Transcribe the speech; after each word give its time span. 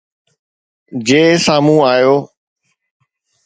جي 1.07 1.21
سامهون 1.45 1.81
آيو 1.91 2.15